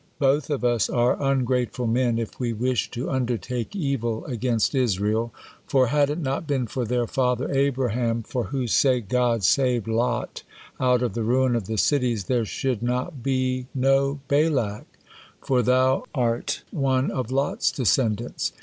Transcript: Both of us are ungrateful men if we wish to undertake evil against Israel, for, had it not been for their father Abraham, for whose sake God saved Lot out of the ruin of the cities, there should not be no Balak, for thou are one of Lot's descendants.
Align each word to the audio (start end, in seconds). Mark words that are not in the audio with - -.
Both 0.17 0.49
of 0.49 0.63
us 0.65 0.89
are 0.89 1.15
ungrateful 1.21 1.85
men 1.85 2.17
if 2.17 2.39
we 2.39 2.53
wish 2.53 2.89
to 2.89 3.11
undertake 3.11 3.75
evil 3.75 4.25
against 4.25 4.73
Israel, 4.73 5.31
for, 5.67 5.89
had 5.89 6.09
it 6.09 6.17
not 6.17 6.47
been 6.47 6.65
for 6.65 6.85
their 6.85 7.05
father 7.05 7.51
Abraham, 7.51 8.23
for 8.23 8.45
whose 8.45 8.73
sake 8.73 9.07
God 9.07 9.43
saved 9.43 9.87
Lot 9.87 10.41
out 10.79 11.03
of 11.03 11.13
the 11.13 11.21
ruin 11.21 11.55
of 11.55 11.67
the 11.67 11.77
cities, 11.77 12.23
there 12.23 12.45
should 12.45 12.81
not 12.81 13.21
be 13.21 13.67
no 13.75 14.19
Balak, 14.27 14.87
for 15.39 15.61
thou 15.61 16.05
are 16.15 16.43
one 16.71 17.11
of 17.11 17.29
Lot's 17.29 17.71
descendants. 17.71 18.53